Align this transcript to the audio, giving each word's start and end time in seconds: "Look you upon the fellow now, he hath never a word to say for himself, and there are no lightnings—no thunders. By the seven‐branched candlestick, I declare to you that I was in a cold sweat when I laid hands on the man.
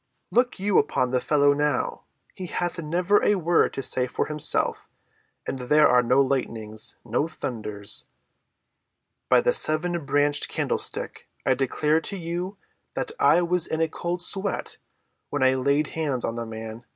"Look 0.31 0.59
you 0.59 0.79
upon 0.79 1.11
the 1.11 1.21
fellow 1.21 1.53
now, 1.53 2.05
he 2.33 2.47
hath 2.47 2.79
never 2.79 3.23
a 3.23 3.35
word 3.35 3.71
to 3.75 3.83
say 3.83 4.07
for 4.07 4.25
himself, 4.25 4.89
and 5.45 5.59
there 5.59 5.87
are 5.87 6.01
no 6.01 6.21
lightnings—no 6.21 7.27
thunders. 7.27 8.05
By 9.29 9.41
the 9.41 9.51
seven‐branched 9.51 10.47
candlestick, 10.47 11.29
I 11.45 11.53
declare 11.53 12.01
to 12.01 12.17
you 12.17 12.57
that 12.95 13.11
I 13.19 13.43
was 13.43 13.67
in 13.67 13.79
a 13.79 13.87
cold 13.87 14.23
sweat 14.23 14.77
when 15.29 15.43
I 15.43 15.53
laid 15.53 15.89
hands 15.89 16.25
on 16.25 16.33
the 16.33 16.47
man. 16.47 16.83